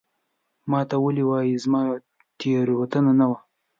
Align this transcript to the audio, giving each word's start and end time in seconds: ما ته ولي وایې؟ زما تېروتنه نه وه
ما 0.69 0.79
ته 0.89 0.95
ولي 1.03 1.23
وایې؟ 1.29 1.55
زما 1.63 1.81
تېروتنه 2.39 3.11
نه 3.19 3.25
وه 3.29 3.37